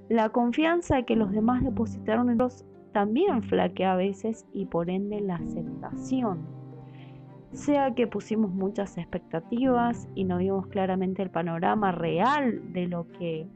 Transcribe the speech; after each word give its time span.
La 0.09 0.29
confianza 0.29 1.03
que 1.03 1.15
los 1.15 1.31
demás 1.31 1.63
depositaron 1.63 2.29
en 2.29 2.37
nosotros 2.37 2.69
también 2.93 3.43
flaquea 3.43 3.93
a 3.93 3.97
veces 3.97 4.45
y 4.53 4.65
por 4.65 4.89
ende 4.89 5.19
la 5.19 5.35
aceptación. 5.35 6.45
Sea 7.51 7.93
que 7.93 8.07
pusimos 8.07 8.51
muchas 8.51 8.97
expectativas 8.97 10.07
y 10.15 10.23
no 10.23 10.37
vimos 10.37 10.67
claramente 10.67 11.21
el 11.21 11.29
panorama 11.29 11.91
real 11.91 12.73
de 12.73 12.87
lo 12.87 13.07
que, 13.09 13.47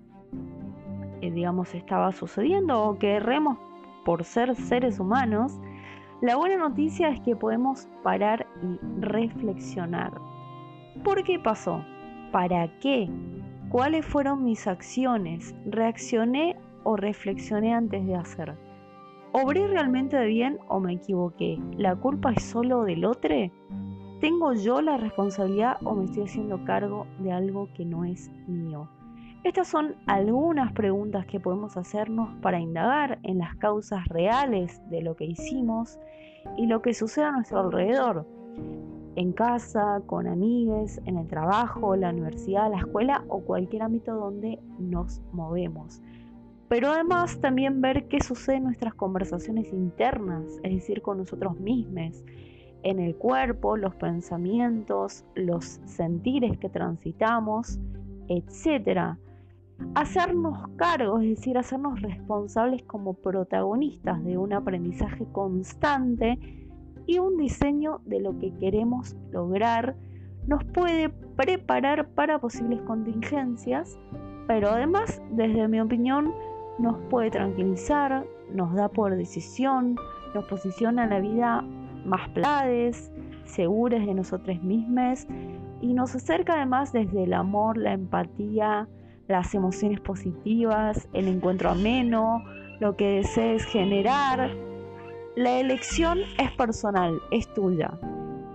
eh, 1.22 1.32
digamos, 1.32 1.74
estaba 1.74 2.12
sucediendo 2.12 2.84
o 2.84 3.00
que 3.00 3.16
erremos 3.16 3.58
por 4.06 4.24
ser 4.24 4.56
seres 4.56 5.00
humanos, 5.00 5.60
la 6.22 6.36
buena 6.36 6.58
noticia 6.58 7.10
es 7.10 7.20
que 7.22 7.36
podemos 7.36 7.88
parar 8.04 8.48
y 8.64 8.80
reflexionar. 9.02 10.12
¿Por 11.04 11.24
qué 11.24 11.38
pasó? 11.38 11.84
¿Para 12.32 12.68
qué? 12.80 13.08
¿Cuáles 13.70 14.06
fueron 14.06 14.44
mis 14.44 14.66
acciones? 14.66 15.54
¿Reaccioné 15.66 16.56
o 16.84 16.96
reflexioné 16.96 17.74
antes 17.74 18.06
de 18.08 18.16
hacer? 18.16 18.56
¿Obré 19.32 19.68
realmente 19.68 20.26
bien 20.26 20.58
o 20.70 20.80
me 20.80 20.94
equivoqué? 20.94 21.60
¿La 21.78 21.96
culpa 21.96 22.32
es 22.32 22.44
solo 22.44 22.84
del 22.84 23.06
otro? 23.06 23.36
¿Tengo 24.20 24.54
yo 24.54 24.82
la 24.82 24.98
responsabilidad 24.98 25.78
o 25.84 25.94
me 25.94 26.06
estoy 26.06 26.24
haciendo 26.24 26.64
cargo 26.64 27.06
de 27.20 27.32
algo 27.32 27.70
que 27.76 27.86
no 27.86 28.06
es 28.06 28.32
mío? 28.48 28.90
Estas 29.48 29.70
son 29.70 29.96
algunas 30.08 30.74
preguntas 30.74 31.26
que 31.26 31.40
podemos 31.40 31.78
hacernos 31.78 32.36
para 32.42 32.60
indagar 32.60 33.18
en 33.24 33.38
las 33.38 33.56
causas 33.56 34.06
reales 34.10 34.82
de 34.90 35.02
lo 35.02 35.16
que 35.16 35.24
hicimos 35.24 35.98
y 36.58 36.68
lo 36.68 36.82
que 36.82 36.94
sucede 36.94 37.24
a 37.28 37.32
nuestro 37.32 37.62
alrededor, 37.62 38.28
en 39.16 39.32
casa, 39.32 40.02
con 40.06 40.28
amigues, 40.28 41.00
en 41.06 41.16
el 41.16 41.28
trabajo, 41.28 41.96
la 41.96 42.10
universidad, 42.10 42.70
la 42.70 42.80
escuela 42.80 43.24
o 43.30 43.40
cualquier 43.40 43.84
ámbito 43.84 44.16
donde 44.16 44.60
nos 44.80 45.22
movemos. 45.32 46.02
Pero 46.68 46.90
además 46.90 47.40
también 47.40 47.80
ver 47.80 48.10
qué 48.10 48.22
sucede 48.22 48.58
en 48.58 48.66
nuestras 48.66 48.96
conversaciones 48.96 49.72
internas, 49.72 50.44
es 50.64 50.74
decir, 50.74 51.02
con 51.02 51.20
nosotros 51.20 51.58
mismos, 51.58 52.22
en 52.84 53.00
el 53.00 53.16
cuerpo, 53.16 53.78
los 53.78 53.96
pensamientos, 53.96 55.24
los 55.36 55.80
sentires 55.86 56.58
que 56.58 56.68
transitamos, 56.68 57.80
etcétera 58.28 59.18
hacernos 59.96 60.68
cargos, 60.76 61.24
es 61.24 61.38
decir, 61.38 61.58
hacernos 61.58 62.02
responsables 62.02 62.84
como 62.84 63.14
protagonistas 63.14 64.24
de 64.24 64.38
un 64.38 64.54
aprendizaje 64.54 65.26
constante 65.32 66.40
y 67.06 67.20
un 67.20 67.38
diseño 67.38 68.02
de 68.06 68.20
lo 68.20 68.38
que 68.38 68.54
queremos 68.58 69.16
lograr 69.32 69.96
nos 70.48 70.64
puede 70.66 71.10
preparar 71.36 72.08
para 72.10 72.40
posibles 72.40 72.82
contingencias, 72.84 74.00
pero 74.48 74.70
además, 74.70 75.22
desde 75.32 75.68
mi 75.68 75.82
opinión, 75.82 76.34
nos 76.80 76.98
puede 77.10 77.32
tranquilizar, 77.32 78.26
nos 78.54 78.74
da 78.74 78.88
por 78.88 79.16
decisión, 79.16 79.98
nos 80.34 80.46
posiciona 80.46 81.04
en 81.04 81.10
la 81.10 81.20
vida 81.20 81.62
más 82.06 82.30
plades, 82.30 83.12
seguras 83.44 84.06
de 84.06 84.14
nosotros 84.14 84.62
mismos 84.64 85.28
y 85.82 85.94
nos 85.94 86.16
acerca 86.16 86.54
además 86.54 86.94
desde 86.94 87.24
el 87.24 87.34
amor, 87.34 87.78
la 87.78 87.94
empatía, 87.94 88.88
las 89.28 89.54
emociones 89.54 90.00
positivas, 90.00 91.08
el 91.14 91.28
encuentro 91.28 91.70
ameno, 91.70 92.44
lo 92.80 92.96
que 92.96 93.18
desees 93.18 93.66
generar. 93.66 94.52
La 95.36 95.60
elección 95.60 96.20
es 96.40 96.52
personal, 96.54 97.20
es 97.32 97.52
tuya. 97.54 98.00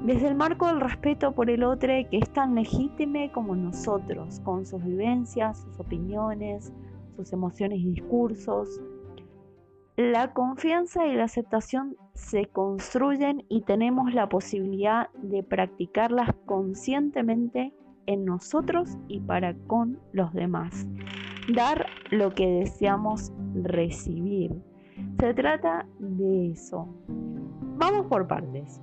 Desde 0.05 0.29
el 0.29 0.35
marco 0.35 0.67
del 0.67 0.81
respeto 0.81 1.33
por 1.33 1.49
el 1.49 1.63
otro 1.63 1.89
que 2.11 2.19
es 2.19 2.33
tan 2.33 2.57
legítimo 2.57 3.31
como 3.33 3.55
nosotros, 3.55 4.41
con 4.41 4.67
sus 4.67 4.83
vivencias, 4.83 5.61
sus 5.61 5.79
opiniones, 5.79 6.73
sus 7.15 7.33
emociones 7.33 7.79
y 7.79 7.91
discursos. 7.91 8.81
La 9.97 10.33
confianza 10.33 11.07
y 11.07 11.15
la 11.15 11.25
aceptación 11.25 11.97
se 12.15 12.47
construyen 12.47 13.45
y 13.49 13.63
tenemos 13.63 14.13
la 14.15 14.29
posibilidad 14.29 15.11
de 15.23 15.43
practicarlas 15.43 16.31
conscientemente 16.47 17.73
en 18.07 18.25
nosotros 18.25 18.97
y 19.09 19.21
para 19.21 19.55
con 19.67 19.99
los 20.13 20.33
demás. 20.33 20.87
Dar 21.55 21.87
lo 22.11 22.35
que 22.35 22.47
deseamos 22.47 23.33
recibir. 23.55 24.55
Se 25.19 25.35
trata 25.35 25.87
de 25.99 26.53
eso. 26.53 26.89
Vamos 27.79 28.07
por 28.07 28.27
partes. 28.27 28.81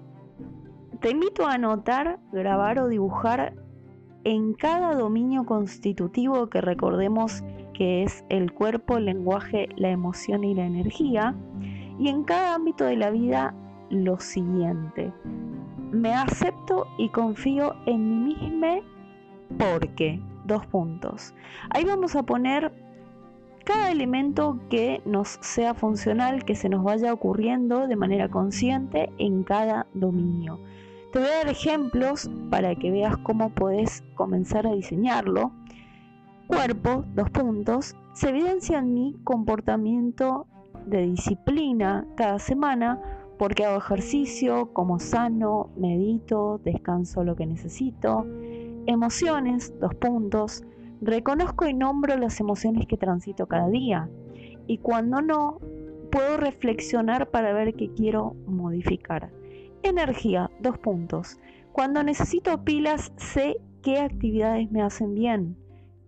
Te 1.02 1.12
invito 1.12 1.48
a 1.48 1.54
anotar, 1.54 2.20
grabar 2.32 2.80
o 2.80 2.88
dibujar 2.88 3.54
en 4.26 4.54
cada 4.54 4.96
dominio 4.96 5.46
constitutivo 5.46 6.50
que 6.50 6.60
recordemos 6.62 7.42
que 7.74 8.04
es 8.04 8.26
el 8.28 8.52
cuerpo, 8.52 8.98
el 8.98 9.06
lenguaje, 9.06 9.70
la 9.78 9.90
emoción 9.90 10.44
y 10.44 10.54
la 10.54 10.66
energía, 10.66 11.34
y 11.98 12.10
en 12.10 12.24
cada 12.24 12.56
ámbito 12.56 12.84
de 12.84 12.98
la 12.98 13.10
vida 13.10 13.56
lo 13.90 14.20
siguiente. 14.20 15.14
Me 15.92 16.14
acepto 16.14 16.88
y 16.98 17.10
confío 17.10 17.76
en 17.86 18.26
mí 18.26 18.36
misma 18.36 18.82
porque, 19.58 20.22
dos 20.46 20.66
puntos. 20.68 21.34
Ahí 21.70 21.84
vamos 21.84 22.16
a 22.16 22.24
poner 22.24 22.72
cada 23.66 23.92
elemento 23.92 24.60
que 24.70 25.02
nos 25.06 25.38
sea 25.42 25.74
funcional, 25.74 26.44
que 26.44 26.56
se 26.56 26.70
nos 26.70 26.84
vaya 26.84 27.14
ocurriendo 27.14 27.88
de 27.88 27.96
manera 27.96 28.30
consciente 28.30 29.12
en 29.18 29.44
cada 29.44 29.86
dominio. 29.94 30.60
Te 31.12 31.20
voy 31.20 31.28
a 31.28 31.38
dar 31.38 31.48
ejemplos 31.50 32.30
para 32.50 32.76
que 32.76 32.92
veas 32.92 33.18
cómo 33.18 33.50
puedes 33.50 34.04
comenzar 34.16 34.68
a 34.68 34.74
diseñarlo. 34.74 35.52
Cuerpo, 36.48 37.04
dos 37.14 37.30
puntos, 37.30 37.96
se 38.14 38.30
evidencia 38.30 38.80
en 38.80 38.94
mi 38.94 39.16
comportamiento 39.24 40.48
de 40.86 41.04
disciplina 41.04 42.06
cada 42.16 42.40
semana 42.40 43.00
porque 43.38 43.66
hago 43.66 43.78
ejercicio, 43.78 44.74
como 44.74 45.00
sano, 45.00 45.70
medito, 45.78 46.60
descanso 46.64 47.24
lo 47.24 47.36
que 47.36 47.46
necesito. 47.46 48.26
Emociones, 48.90 49.72
dos 49.80 49.94
puntos, 49.94 50.64
reconozco 51.00 51.68
y 51.68 51.76
nombro 51.76 52.18
las 52.18 52.40
emociones 52.40 52.88
que 52.88 52.98
transito 52.98 53.46
cada 53.46 53.70
día 53.70 54.10
y 54.66 54.80
cuando 54.80 55.22
no, 55.22 55.60
puedo 56.12 56.38
reflexionar 56.38 57.30
para 57.30 57.54
ver 57.54 57.76
qué 57.76 57.94
quiero 57.94 58.36
modificar. 58.48 59.32
Energía, 59.84 60.50
dos 60.60 60.80
puntos. 60.80 61.40
Cuando 61.72 62.02
necesito 62.02 62.64
pilas, 62.64 63.14
sé 63.18 63.58
qué 63.84 64.00
actividades 64.00 64.72
me 64.72 64.82
hacen 64.82 65.14
bien. 65.14 65.56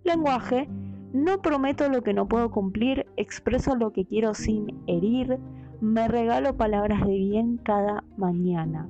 Lenguaje, 0.04 0.68
no 1.14 1.40
prometo 1.40 1.88
lo 1.88 2.02
que 2.02 2.16
no 2.16 2.28
puedo 2.28 2.50
cumplir, 2.50 3.06
expreso 3.16 3.76
lo 3.76 3.94
que 3.94 4.06
quiero 4.06 4.34
sin 4.34 4.82
herir, 4.88 5.38
me 5.82 6.08
regalo 6.08 6.58
palabras 6.58 7.06
de 7.06 7.14
bien 7.14 7.58
cada 7.58 8.04
mañana. 8.18 8.90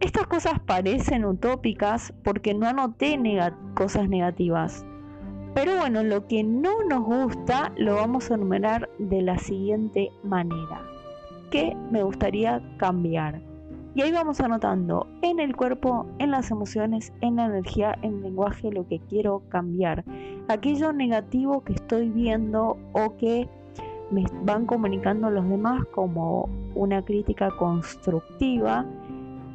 Estas 0.00 0.26
cosas 0.28 0.58
parecen 0.60 1.26
utópicas 1.26 2.14
porque 2.24 2.54
no 2.54 2.66
anoté 2.66 3.20
cosas 3.74 4.08
negativas. 4.08 4.86
Pero 5.54 5.76
bueno, 5.76 6.02
lo 6.02 6.26
que 6.26 6.42
no 6.42 6.82
nos 6.88 7.04
gusta 7.04 7.70
lo 7.76 7.96
vamos 7.96 8.30
a 8.30 8.34
enumerar 8.34 8.88
de 8.98 9.20
la 9.20 9.36
siguiente 9.36 10.10
manera. 10.22 10.80
¿Qué 11.50 11.76
me 11.90 12.02
gustaría 12.02 12.62
cambiar? 12.78 13.42
Y 13.94 14.00
ahí 14.00 14.10
vamos 14.10 14.40
anotando 14.40 15.06
en 15.20 15.38
el 15.38 15.54
cuerpo, 15.54 16.06
en 16.18 16.30
las 16.30 16.50
emociones, 16.50 17.12
en 17.20 17.36
la 17.36 17.44
energía, 17.44 17.98
en 18.00 18.14
el 18.14 18.22
lenguaje 18.22 18.72
lo 18.72 18.88
que 18.88 19.00
quiero 19.00 19.42
cambiar. 19.50 20.04
Aquello 20.48 20.94
negativo 20.94 21.62
que 21.62 21.74
estoy 21.74 22.08
viendo 22.08 22.78
o 22.94 23.16
que 23.18 23.50
me 24.10 24.24
van 24.44 24.64
comunicando 24.64 25.28
los 25.28 25.46
demás 25.46 25.84
como 25.92 26.48
una 26.74 27.04
crítica 27.04 27.50
constructiva 27.50 28.86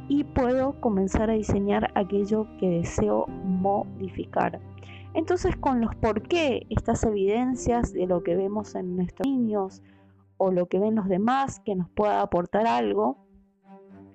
y 0.08 0.24
puedo 0.24 0.80
comenzar 0.80 1.30
a 1.30 1.34
diseñar 1.34 1.90
aquello 1.94 2.46
que 2.58 2.68
deseo 2.68 3.26
modificar. 3.26 4.60
Entonces 5.14 5.56
con 5.56 5.80
los 5.80 5.94
por 5.96 6.22
qué, 6.22 6.66
estas 6.70 7.02
evidencias 7.04 7.92
de 7.92 8.06
lo 8.06 8.22
que 8.22 8.36
vemos 8.36 8.74
en 8.74 8.96
nuestros 8.96 9.26
niños 9.26 9.82
o 10.36 10.50
lo 10.50 10.66
que 10.66 10.78
ven 10.78 10.94
los 10.94 11.08
demás 11.08 11.60
que 11.60 11.74
nos 11.74 11.88
pueda 11.90 12.20
aportar 12.20 12.66
algo 12.66 13.26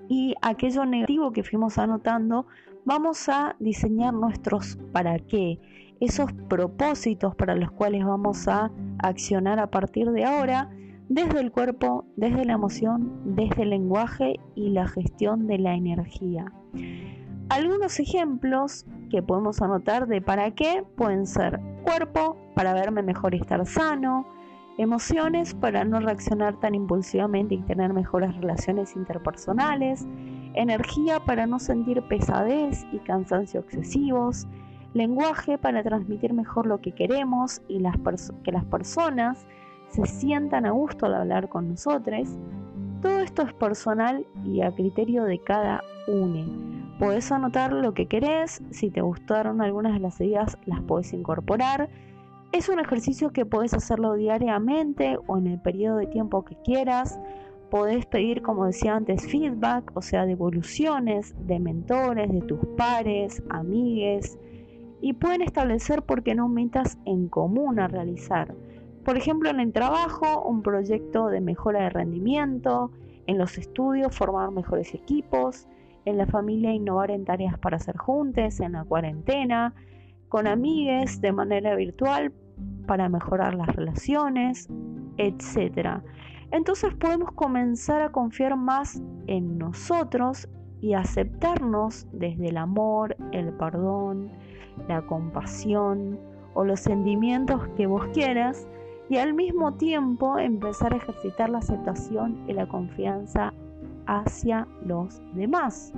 y 0.08 0.36
aquello 0.42 0.86
negativo 0.86 1.32
que 1.32 1.44
fuimos 1.44 1.78
anotando, 1.78 2.46
vamos 2.86 3.30
a 3.30 3.56
diseñar 3.60 4.14
nuestros 4.14 4.78
para 4.92 5.18
qué 5.20 5.60
esos 6.02 6.34
propósitos 6.50 7.36
para 7.36 7.56
los 7.56 7.72
cuales 7.72 8.04
vamos 8.04 8.48
a 8.48 8.72
accionar 9.00 9.60
a 9.60 9.70
partir 9.70 10.12
de 10.12 10.26
ahora, 10.26 10.70
desde 11.14 11.42
el 11.42 11.52
cuerpo, 11.52 12.06
desde 12.16 12.46
la 12.46 12.54
emoción, 12.54 13.36
desde 13.36 13.64
el 13.64 13.72
lenguaje 13.72 14.40
y 14.56 14.70
la 14.70 14.88
gestión 14.88 15.46
de 15.46 15.58
la 15.58 15.76
energía. 15.76 16.54
Algunos 17.50 18.00
ejemplos 18.00 18.86
que 19.10 19.22
podemos 19.22 19.62
anotar 19.62 20.08
de 20.08 20.22
para 20.22 20.52
qué 20.52 20.86
pueden 20.96 21.28
ser 21.28 21.60
cuerpo, 21.84 22.38
para 22.56 22.74
verme 22.74 23.04
mejor 23.04 23.36
y 23.36 23.40
estar 23.40 23.66
sano, 23.66 24.26
emociones, 24.78 25.54
para 25.54 25.84
no 25.84 26.00
reaccionar 26.00 26.58
tan 26.62 26.76
impulsivamente 26.76 27.56
y 27.56 27.62
tener 27.64 27.92
mejores 27.92 28.34
relaciones 28.38 28.96
interpersonales, 28.96 30.08
energía, 30.54 31.20
para 31.20 31.46
no 31.46 31.60
sentir 31.60 32.02
pesadez 32.04 32.86
y 32.94 33.00
cansancio 33.00 33.60
excesivos, 33.60 34.48
lenguaje 34.94 35.58
para 35.58 35.84
transmitir 35.84 36.32
mejor 36.32 36.68
lo 36.68 36.80
que 36.80 36.94
queremos 36.94 37.62
y 37.68 37.84
que 38.44 38.52
las 38.54 38.66
personas 38.66 39.46
se 39.92 40.06
sientan 40.06 40.66
a 40.66 40.72
gusto 40.72 41.06
al 41.06 41.16
hablar 41.16 41.50
con 41.50 41.70
nosotros. 41.70 42.30
Todo 43.02 43.20
esto 43.20 43.44
es 43.44 43.54
personal 43.54 44.26
y 44.46 44.62
a 44.62 44.72
criterio 44.72 45.24
de 45.26 45.40
cada 45.40 45.84
uno. 46.08 46.46
Puedes 47.00 47.32
anotar 47.32 47.74
lo 47.74 47.94
que 47.94 48.06
querés, 48.08 48.62
si 48.72 48.90
te 48.90 49.02
gustaron 49.02 49.62
algunas 49.62 49.94
de 49.94 50.00
las 50.00 50.22
ideas 50.22 50.58
las 50.66 50.82
puedes 50.82 51.12
incorporar. 51.14 51.90
Es 52.52 52.70
un 52.70 52.80
ejercicio 52.80 53.32
que 53.32 53.46
puedes 53.46 53.74
hacerlo 53.74 54.14
diariamente 54.14 55.18
o 55.28 55.38
en 55.38 55.48
el 55.48 55.60
periodo 55.60 55.98
de 55.98 56.08
tiempo 56.08 56.44
que 56.44 56.56
quieras. 56.64 57.20
Podés 57.70 58.06
pedir, 58.06 58.42
como 58.42 58.66
decía 58.66 58.96
antes, 58.96 59.26
feedback, 59.26 59.92
o 59.96 60.02
sea, 60.02 60.26
devoluciones 60.26 61.34
de 61.48 61.60
mentores, 61.60 62.32
de 62.32 62.42
tus 62.42 62.60
pares, 62.78 63.42
amigues, 63.50 64.38
y 65.02 65.14
pueden 65.14 65.42
establecer 65.42 66.04
por 66.04 66.22
qué 66.22 66.36
no 66.36 66.50
metas 66.50 66.98
en 67.06 67.30
común 67.30 67.80
a 67.80 67.88
realizar. 67.88 68.54
Por 69.06 69.18
ejemplo, 69.18 69.50
en 69.50 69.60
el 69.60 69.74
trabajo, 69.74 70.44
un 70.44 70.62
proyecto 70.62 71.28
de 71.28 71.42
mejora 71.42 71.84
de 71.84 71.90
rendimiento, 71.90 72.92
en 73.28 73.38
los 73.38 73.58
estudios, 73.58 74.16
formar 74.16 74.52
mejores 74.52 74.94
equipos, 74.94 75.68
en 76.06 76.18
la 76.18 76.28
familia, 76.28 76.74
innovar 76.74 77.12
en 77.12 77.26
tareas 77.26 77.58
para 77.60 77.78
hacer 77.78 77.98
juntos, 77.98 78.60
en 78.60 78.74
la 78.74 78.84
cuarentena, 78.84 79.74
con 80.30 80.48
amigues 80.48 81.20
de 81.22 81.32
manera 81.32 81.76
virtual 81.76 82.32
para 82.86 83.10
mejorar 83.10 83.56
las 83.56 83.76
relaciones, 83.76 84.70
etc. 85.18 86.02
Entonces 86.52 86.94
podemos 86.96 87.32
comenzar 87.32 88.02
a 88.02 88.12
confiar 88.12 88.56
más 88.56 89.02
en 89.28 89.58
nosotros 89.58 90.48
y 90.80 90.94
aceptarnos 90.94 92.08
desde 92.12 92.50
el 92.50 92.58
amor, 92.58 93.16
el 93.32 93.54
perdón, 93.54 94.32
la 94.88 95.02
compasión 95.04 96.20
o 96.54 96.66
los 96.66 96.80
sentimientos 96.80 97.68
que 97.78 97.88
vos 97.88 98.06
quieras 98.14 98.68
y 99.12 99.18
al 99.18 99.34
mismo 99.34 99.74
tiempo 99.74 100.40
empezar 100.40 100.94
a 100.94 100.96
ejercitar 100.96 101.50
la 101.50 101.58
aceptación 101.58 102.46
y 102.48 102.54
la 102.54 102.66
confianza 102.66 103.54
hacia 104.06 104.70
los 104.86 105.22
demás. 105.34 105.92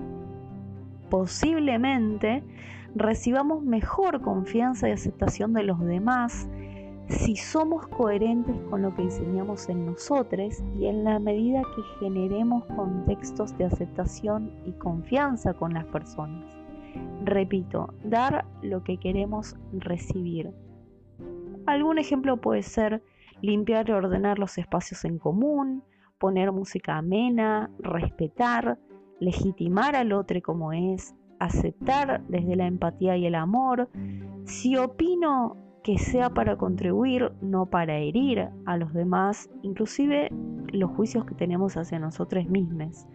Posiblemente 1.11 2.43
recibamos 2.95 3.61
mejor 3.61 4.19
confianza 4.23 4.89
y 4.89 4.93
aceptación 4.93 5.53
de 5.53 5.61
los 5.61 5.79
demás 5.81 6.49
si 7.07 7.35
somos 7.35 7.85
coherentes 7.85 8.55
con 8.71 8.81
lo 8.81 8.95
que 8.95 9.03
enseñamos 9.03 9.69
en 9.69 9.85
nosotros 9.85 10.63
y 10.79 10.87
en 10.87 11.03
la 11.03 11.19
medida 11.19 11.61
que 11.75 11.83
generemos 11.99 12.65
contextos 12.75 13.55
de 13.59 13.65
aceptación 13.65 14.51
y 14.65 14.71
confianza 14.71 15.53
con 15.53 15.75
las 15.75 15.85
personas. 15.85 16.51
Repito, 17.23 17.93
dar 18.03 18.43
lo 18.63 18.83
que 18.83 18.97
queremos 18.97 19.55
recibir. 19.71 20.51
Algún 21.65 21.97
ejemplo 21.97 22.37
puede 22.37 22.63
ser 22.63 23.01
limpiar 23.41 23.89
y 23.89 23.93
ordenar 23.93 24.39
los 24.39 24.57
espacios 24.57 25.05
en 25.05 25.17
común, 25.17 25.83
poner 26.17 26.51
música 26.51 26.97
amena, 26.97 27.69
respetar, 27.79 28.79
legitimar 29.19 29.95
al 29.95 30.13
otro 30.13 30.41
como 30.41 30.73
es, 30.73 31.15
aceptar 31.39 32.21
desde 32.27 32.55
la 32.55 32.67
empatía 32.67 33.17
y 33.17 33.25
el 33.25 33.35
amor. 33.35 33.89
Si 34.45 34.77
opino 34.77 35.57
que 35.83 35.97
sea 35.97 36.29
para 36.29 36.57
contribuir, 36.57 37.31
no 37.41 37.65
para 37.65 37.97
herir 37.97 38.49
a 38.65 38.77
los 38.77 38.93
demás, 38.93 39.49
inclusive 39.61 40.29
los 40.71 40.91
juicios 40.91 41.25
que 41.25 41.35
tenemos 41.35 41.75
hacia 41.77 41.99
nosotros 41.99 42.47
mismos. 42.47 43.05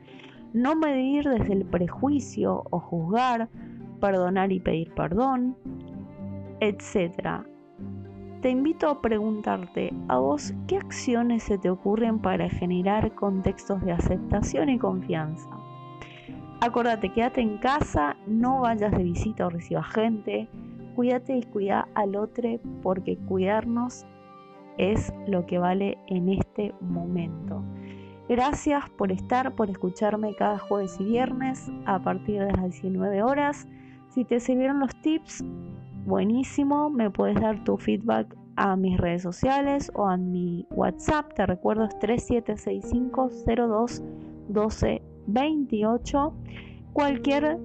No 0.53 0.77
medir 0.77 1.29
desde 1.29 1.55
el 1.55 1.65
prejuicio 1.65 2.65
o 2.71 2.81
juzgar, 2.81 3.49
perdonar 4.01 4.53
y 4.53 4.61
pedir 4.61 4.93
perdón, 4.95 5.57
etc. 6.61 7.47
Te 8.43 8.51
invito 8.51 8.89
a 8.89 9.01
preguntarte 9.01 9.93
a 10.07 10.19
vos 10.19 10.55
qué 10.69 10.77
acciones 10.77 11.43
se 11.43 11.59
te 11.59 11.71
ocurren 11.71 12.21
para 12.21 12.49
generar 12.49 13.13
contextos 13.17 13.85
de 13.85 13.91
aceptación 13.91 14.69
y 14.69 14.79
confianza. 14.79 15.51
Acordate, 16.61 17.13
quédate 17.13 17.41
en 17.41 17.59
casa, 17.59 18.17
no 18.29 18.61
vayas 18.61 18.93
de 18.93 19.03
visita 19.03 19.47
o 19.47 19.51
recibas 19.51 19.89
gente, 19.89 20.49
cuídate 20.95 21.37
y 21.37 21.43
cuida 21.43 21.89
al 21.95 22.15
otro 22.15 22.61
porque 22.81 23.17
cuidarnos 23.17 24.07
es 24.77 25.13
lo 25.27 25.45
que 25.45 25.59
vale 25.59 25.99
en 26.07 26.29
este 26.29 26.73
momento. 26.81 27.65
Gracias 28.29 28.89
por 28.91 29.11
estar, 29.11 29.57
por 29.57 29.69
escucharme 29.69 30.37
cada 30.37 30.61
jueves 30.61 30.97
y 31.01 31.05
viernes 31.05 31.73
a 31.87 31.99
partir 31.99 32.45
de 32.45 32.53
las 32.53 32.71
19 32.71 33.21
horas. 33.21 33.67
Si 34.11 34.25
te 34.25 34.39
sirvieron 34.39 34.79
los 34.79 34.95
tips, 35.01 35.45
buenísimo, 36.09 36.91
me 36.91 37.11
puedes 37.11 37.41
dar 37.41 37.63
tu 37.65 37.77
feedback 37.77 38.35
a 38.57 38.75
mis 38.75 38.99
redes 38.99 39.23
sociales 39.23 39.93
o 39.95 40.09
a 40.09 40.17
mi 40.17 40.67
WhatsApp, 40.71 41.33
te 41.35 41.47
recuerdo 41.47 41.85
es 41.85 41.97
3765 42.01 43.31
02 43.45 44.03
12 44.49 45.03
28. 45.29 46.35
Cualquier 46.93 47.59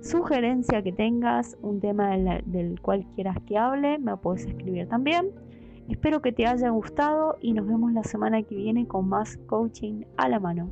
sugerencia 0.00 0.82
que 0.82 0.92
tengas, 0.92 1.56
un 1.62 1.80
tema 1.80 2.16
del, 2.16 2.80
cual 2.80 3.06
quieras 3.14 3.36
que 3.46 3.58
hable, 3.58 3.98
me 3.98 4.16
puedes 4.16 4.46
escribir 4.46 4.88
también. 4.88 5.30
Espero 5.88 6.22
que 6.22 6.32
te 6.32 6.46
haya 6.46 6.70
gustado 6.70 7.36
y 7.40 7.52
nos 7.52 7.66
vemos 7.66 7.92
la 7.92 8.04
semana 8.04 8.42
que 8.42 8.54
viene 8.54 8.86
con 8.86 9.08
más 9.08 9.36
coaching 9.46 10.04
a 10.16 10.28
la 10.28 10.40
mano. 10.40 10.70